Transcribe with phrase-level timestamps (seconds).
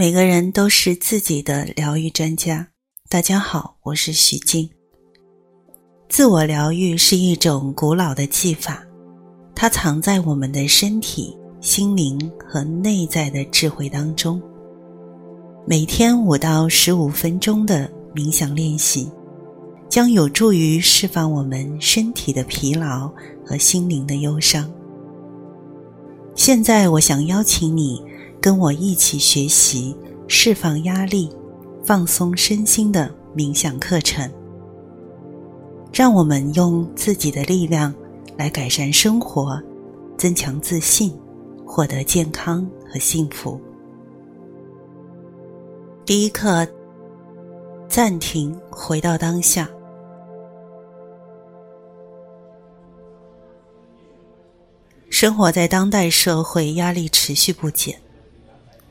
[0.00, 2.66] 每个人都是自己的疗愈专家。
[3.10, 4.66] 大家好，我是徐静。
[6.08, 8.82] 自我疗愈是一种古老的技法，
[9.54, 12.18] 它藏在我们的身体、心灵
[12.48, 14.40] 和内在的智慧当中。
[15.66, 19.06] 每天五到十五分钟的冥想练习，
[19.90, 23.12] 将有助于释放我们身体的疲劳
[23.44, 24.66] 和心灵的忧伤。
[26.34, 28.02] 现在，我想邀请你。
[28.40, 29.94] 跟我一起学习
[30.26, 31.30] 释放压力、
[31.84, 34.30] 放松身心的冥想课程。
[35.92, 37.92] 让我们用自己的力量
[38.36, 39.60] 来改善生活，
[40.16, 41.12] 增强自信，
[41.66, 43.60] 获得健康和幸福。
[46.06, 46.66] 第一课：
[47.88, 49.68] 暂停，回到当下。
[55.10, 58.00] 生活在当代社会，压力持续不减。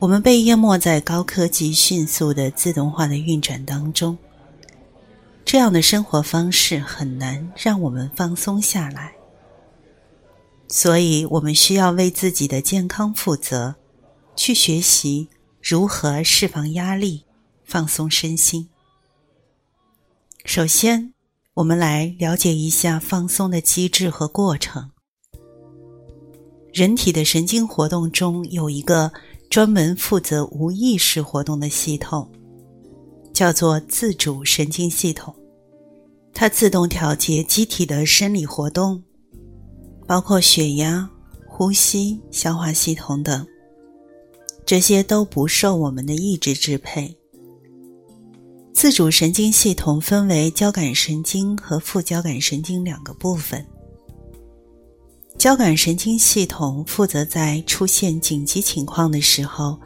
[0.00, 4.16] 我们被淹没在高科技迅速的自动化的运转当中，
[5.44, 9.12] 这样的生活方式很难让我们放松下来。
[10.68, 13.74] 所以，我们需要为自己的健康负责，
[14.34, 15.28] 去学习
[15.60, 17.26] 如何释放压力、
[17.66, 18.70] 放松身心。
[20.46, 21.12] 首先，
[21.52, 24.92] 我们来了解一下放松的机制和过程。
[26.72, 29.12] 人体的神经活动中有一个。
[29.50, 32.30] 专门负责无意识活动的系统，
[33.32, 35.34] 叫做自主神经系统。
[36.32, 39.02] 它自动调节机体的生理活动，
[40.06, 41.10] 包括血压、
[41.48, 43.44] 呼吸、消化系统等。
[44.64, 47.12] 这些都不受我们的意志支配。
[48.72, 53.66] 自主神经系统分为交感神经和副交感神经两个部分。
[55.40, 59.80] 交感神经系统负责在出现紧急情况的时候，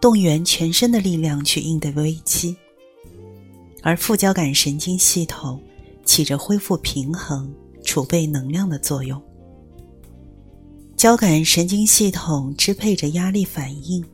[0.00, 2.56] 动员全身的力量去应对危机，
[3.82, 5.60] 而副交感神经系统
[6.04, 7.52] 起着恢复平衡、
[7.82, 9.20] 储备能量的作用。
[10.96, 14.04] 交感神经系统支配着压力反应，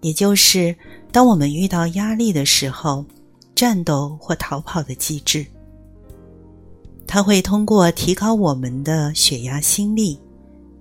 [0.00, 0.74] 也就是
[1.12, 3.04] 当我们遇到压力的时候，
[3.54, 5.46] 战斗或逃跑的机制。
[7.06, 10.18] 它会通过提高我们的血压、心率，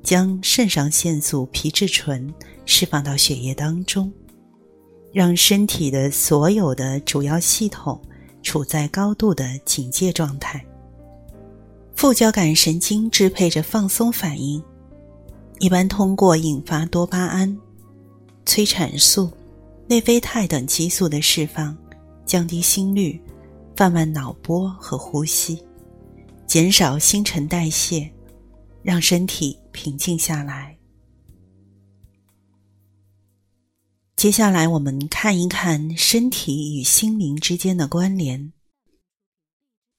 [0.03, 2.33] 将肾上腺素皮质醇
[2.65, 4.11] 释放到血液当中，
[5.13, 8.01] 让身体的所有的主要系统
[8.41, 10.65] 处在高度的警戒状态。
[11.95, 14.61] 副交感神经支配着放松反应，
[15.59, 17.55] 一般通过引发多巴胺、
[18.45, 19.31] 催产素、
[19.87, 21.77] 内啡肽等激素的释放，
[22.25, 23.21] 降低心率，
[23.75, 25.63] 放慢脑波和呼吸。
[26.47, 28.13] 减少新陈代谢，
[28.83, 30.77] 让身体平静下来。
[34.15, 38.53] 接下来，我们看一看身体与心灵之间的关联，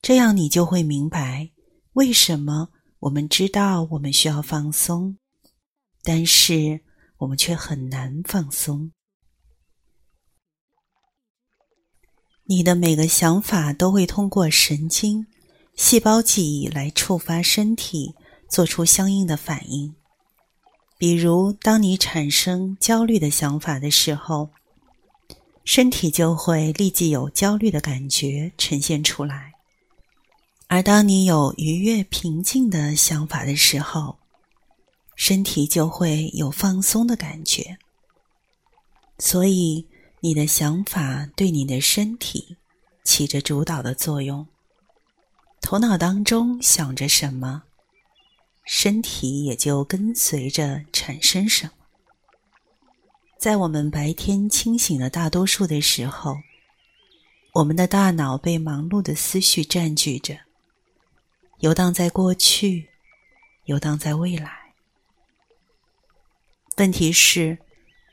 [0.00, 1.50] 这样你就会明白
[1.92, 2.70] 为什么
[3.00, 5.18] 我们知道我们需要放松，
[6.02, 6.80] 但是
[7.18, 8.92] 我们却很难放松。
[12.44, 15.26] 你的每个想法都会通过神经。
[15.76, 18.14] 细胞记忆来触发身体，
[18.48, 19.94] 做出相应的反应。
[20.96, 24.48] 比如，当你产生焦虑的想法的时候，
[25.64, 29.52] 身体就会立即有焦虑的感觉呈现出来；
[30.66, 34.16] 而当你有愉悦、平静的想法的时候，
[35.14, 37.76] 身体就会有放松的感觉。
[39.18, 39.86] 所以，
[40.20, 42.56] 你的想法对你的身体
[43.04, 44.46] 起着主导的作用。
[45.60, 47.64] 头脑当中想着什么，
[48.64, 51.72] 身体也就跟随着产生什么。
[53.38, 56.36] 在我们白天清醒的大多数的时候，
[57.54, 60.38] 我们的大脑被忙碌的思绪占据着，
[61.58, 62.88] 游荡在过去，
[63.64, 64.52] 游荡在未来。
[66.76, 67.58] 问题是，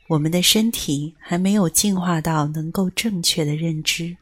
[0.08, 4.16] 我们的身体还没有进化到能够正确的认知。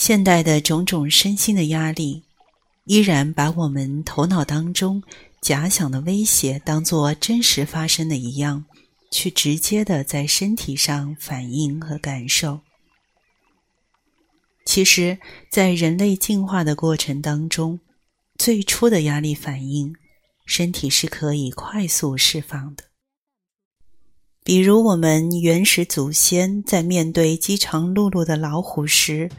[0.00, 2.22] 现代的种种身心的压力，
[2.84, 5.02] 依然把我们头脑当中
[5.42, 8.64] 假想的威胁当作真实发生的一样，
[9.10, 12.60] 去直接的在身体上反应和感受。
[14.64, 15.18] 其实，
[15.50, 17.78] 在人类进化的过程当中，
[18.38, 19.94] 最初的压力反应，
[20.46, 22.84] 身体是可以快速释放的。
[24.42, 29.30] 比如，我们原始祖先在面对饥肠辘辘的老虎时，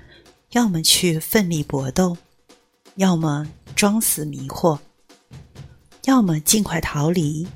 [0.52, 2.18] 要么去奋力搏斗，
[2.96, 4.80] 要么装死迷惑，
[6.04, 7.48] 要么尽快逃离，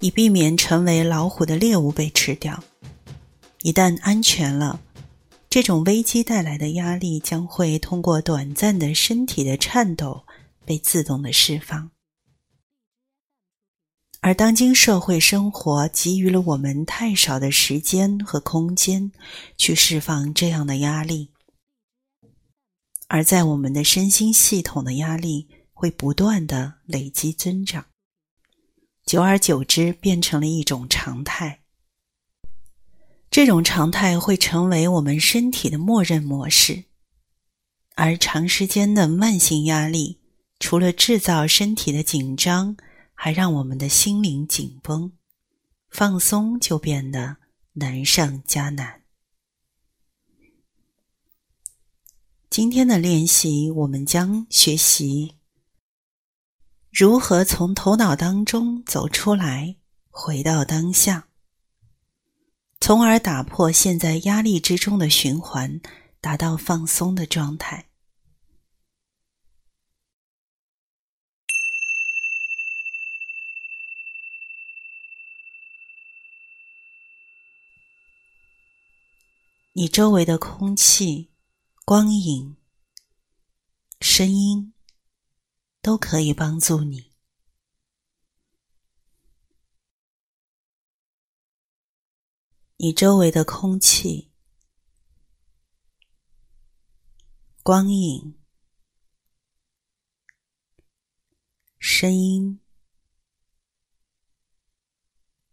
[0.00, 2.62] 以避免成为老虎的猎物被吃掉。
[3.62, 4.80] 一旦安全了，
[5.48, 10.24] 这种危机带来的压力将会通过短暂的身体的颤抖
[10.66, 11.90] 被自动的释放。
[14.20, 19.10] 而当今社会生活给予了我们太少的时间和空间
[19.56, 21.30] 去释放这样的压力，
[23.08, 27.86] 而在我们的身心系统的压力会不断的累积增长，
[29.04, 31.62] 久而久之变成了一种常态。
[33.30, 36.84] 这种常态会成为我们身体的默认模式，
[37.94, 40.20] 而长时间的慢性压力
[40.58, 42.76] 除了制造身体的紧张。
[43.18, 45.10] 还让我们的心灵紧绷，
[45.88, 47.38] 放松就变得
[47.72, 49.05] 难上加难。
[52.56, 55.34] 今天的练习，我们将学习
[56.90, 59.76] 如何从头脑当中走出来，
[60.08, 61.28] 回到当下，
[62.80, 65.82] 从而打破现在压力之中的循环，
[66.22, 67.90] 达到放松的状态。
[79.74, 81.28] 你周围的空气、
[81.88, 82.56] 光影、
[84.00, 84.74] 声音
[85.80, 87.12] 都可以帮助你。
[92.78, 94.32] 你周围的空气、
[97.62, 98.36] 光影、
[101.78, 102.60] 声音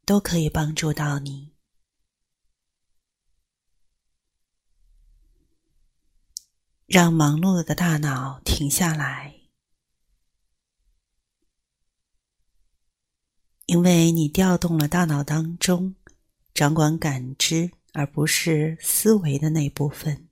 [0.03, 1.52] 都可以帮助到你。
[6.93, 9.49] 让忙碌的大脑停下来，
[13.65, 15.95] 因为你调动了大脑当中
[16.53, 20.29] 掌管感知而不是思维的那部分，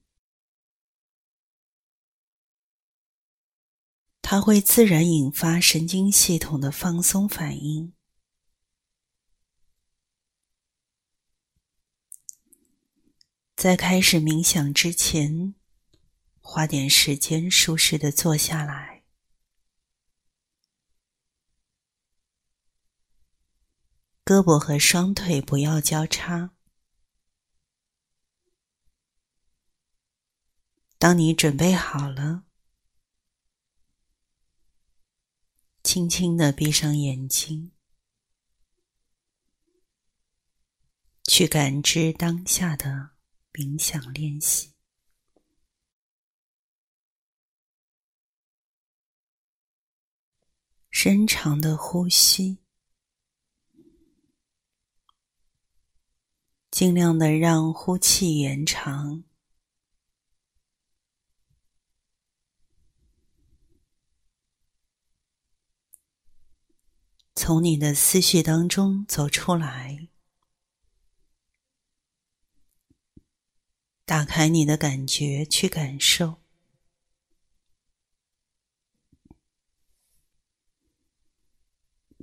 [4.21, 7.91] 它会自然引发神经系统的放松反应。
[13.55, 15.55] 在开始冥想之前。
[16.53, 19.05] 花点时间，舒适的坐下来，
[24.25, 26.53] 胳膊和双腿不要交叉。
[30.97, 32.43] 当你准备好了，
[35.83, 37.71] 轻轻的闭上眼睛，
[41.23, 43.11] 去感知当下的
[43.53, 44.70] 冥想练习。
[51.03, 52.59] 深长的呼吸，
[56.69, 59.23] 尽量的让呼气延长，
[67.33, 70.07] 从你的思绪当中走出来，
[74.05, 76.40] 打开你的感觉，去感受。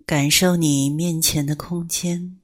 [0.09, 2.41] 感受你面前的空间，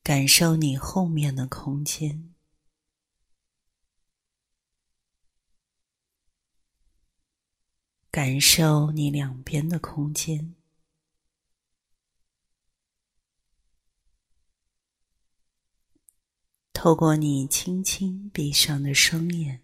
[0.00, 2.32] 感受你后面的空间，
[8.12, 10.54] 感受你两边的空间。
[16.72, 19.63] 透过你轻轻闭上的双眼。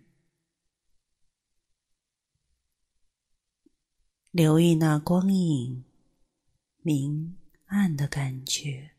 [4.30, 5.84] 留意那光影
[6.82, 8.92] 明暗的感觉，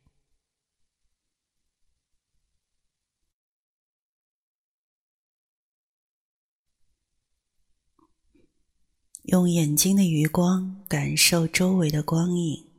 [9.24, 12.70] 用眼睛的余光感受周围的光影，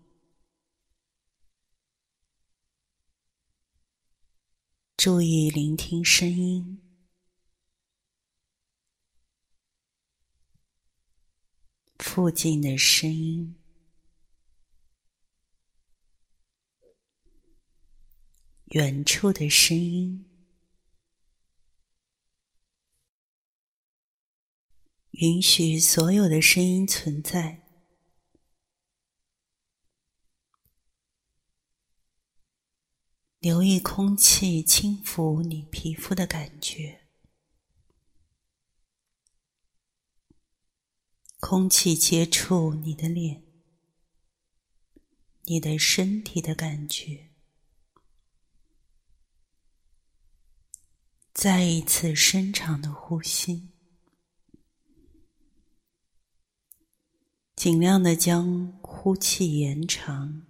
[4.99, 6.82] 注意聆听声音。
[12.15, 13.57] 附近的声音，
[18.73, 20.27] 远处的声音，
[25.13, 27.63] 允许所有的声音存在。
[33.39, 37.02] 留意空气轻抚你皮肤的感觉。
[41.45, 43.43] 空气接触你的脸，
[45.43, 47.31] 你的身体的感觉。
[51.35, 53.73] 再一次深长的呼吸，
[57.57, 60.47] 尽量的将呼气延长。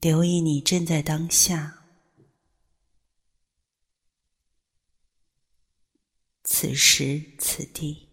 [0.00, 1.77] 留意你正在当下，
[6.50, 8.08] 此时此地，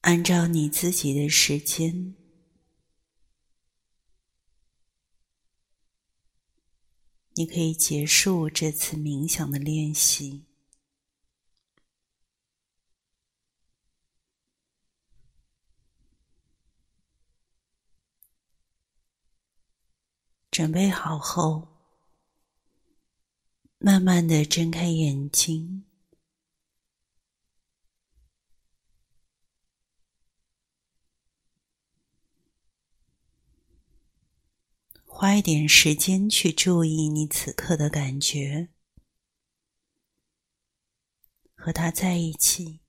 [0.00, 2.16] 按照你自己的时间，
[7.34, 10.46] 你可以结束这次冥想的练习。
[20.50, 21.75] 准备好后，
[23.86, 25.84] 慢慢的睁开眼睛，
[35.04, 38.70] 花一点时间去注意你此刻的感觉，
[41.54, 42.80] 和他在一起，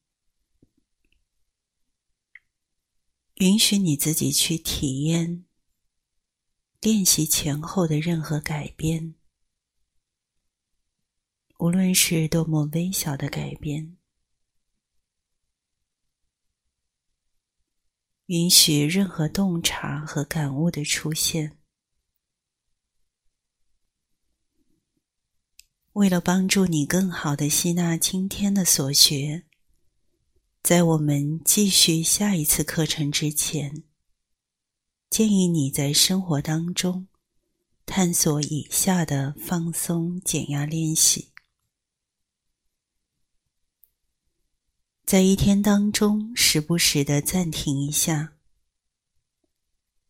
[3.36, 5.46] 允许你自己去体验。
[6.82, 9.14] 练习前后的任何改变，
[11.58, 13.98] 无论是多么微小的改变，
[18.28, 21.58] 允许任何洞察和感悟的出现。
[25.94, 29.46] 为了帮助你更好的吸纳今天的所学，
[30.62, 33.84] 在我们继续下一次课程之前。
[35.10, 37.08] 建议你在生活当中
[37.86, 41.32] 探索以下的放松减压练习：
[45.08, 48.34] 在一天当中，时不时的暂停一下，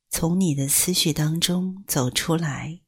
[0.10, 2.82] 从你的思绪当中走出来，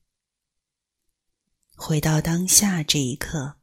[1.75, 3.57] 回到当下这一刻，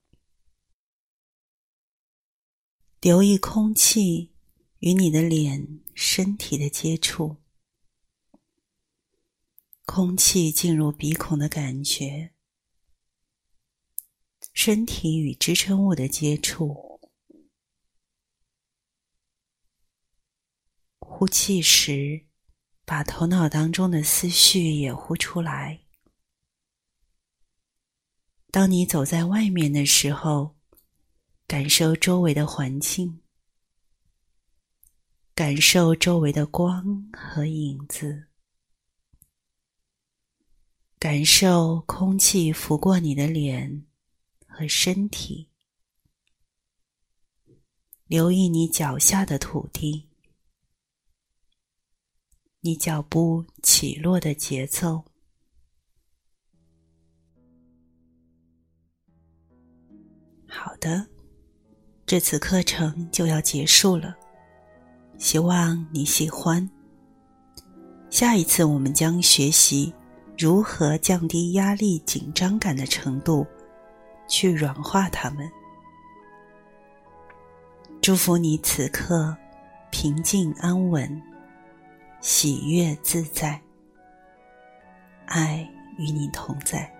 [3.00, 4.30] 留意空气
[4.78, 7.38] 与你的脸、身体的接触。
[9.84, 12.30] 空气进入鼻孔的感觉，
[14.52, 16.85] 身体与支撑物的接触，
[21.18, 22.26] 呼气时，
[22.84, 25.80] 把头脑当中的思绪也呼出来。
[28.50, 30.54] 当你走在外面的时候，
[31.46, 33.22] 感受周围的环境，
[35.34, 38.26] 感受周围的光和影子。
[40.98, 43.86] 感受空气拂过你的脸
[44.46, 45.48] 和身体，
[48.06, 50.05] 留意你脚下的土地，
[52.66, 55.04] 你脚步起落的节奏。
[60.48, 61.06] 好的，
[62.04, 64.16] 这次课程就要结束了，
[65.16, 66.68] 希望你喜欢。
[68.10, 69.94] 下一次我们将学习。
[70.36, 73.46] 如何降低压力、紧张感的程度，
[74.28, 75.48] 去软化它们？
[78.02, 79.34] 祝福你此刻
[79.90, 81.22] 平静安稳、
[82.20, 83.60] 喜悦自在，
[85.26, 85.68] 爱
[85.98, 86.95] 与你同在。